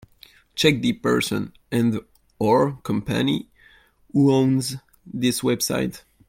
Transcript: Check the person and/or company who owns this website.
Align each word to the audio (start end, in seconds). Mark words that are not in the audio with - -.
Check 0.55 0.81
the 0.81 0.93
person 0.93 1.53
and/or 1.71 2.77
company 2.81 3.49
who 4.11 4.31
owns 4.33 4.77
this 5.05 5.41
website. 5.41 6.01